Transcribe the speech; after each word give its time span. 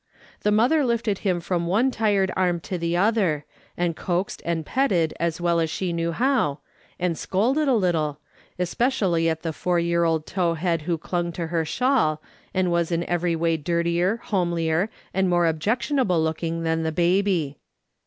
The 0.39 0.51
mother 0.51 0.83
lifted 0.83 1.19
him 1.19 1.39
from 1.39 1.67
one 1.67 1.91
tired 1.91 2.31
arm 2.35 2.59
to 2.61 2.79
the 2.79 2.95
ot^er, 2.95 3.43
and 3.77 3.95
coaxed 3.95 4.41
and 4.43 4.65
petted 4.65 5.13
as 5.19 5.39
well 5.39 5.59
as 5.59 5.69
she 5.69 5.93
knew 5.93 6.11
how, 6.11 6.57
and 6.97 7.15
scolded 7.15 7.67
a 7.67 7.75
little, 7.75 8.19
especially 8.57 9.29
at 9.29 9.43
the 9.43 9.53
four 9.53 9.77
year 9.79 10.03
old 10.03 10.25
tow 10.25 10.55
head 10.55 10.81
who 10.81 10.97
clung 10.97 11.31
to 11.33 11.45
her 11.45 11.65
shawl, 11.65 12.19
and 12.51 12.71
was 12.71 12.91
in 12.91 13.03
every 13.07 13.35
way 13.35 13.57
dirtier, 13.57 14.17
homelier, 14.23 14.89
and 15.13 15.29
more 15.29 15.45
objectionable 15.45 16.19
looking 16.19 16.63
than 16.63 16.81
the 16.81 16.91
baby. 16.91 17.59